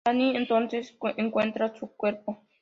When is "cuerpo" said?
1.95-2.41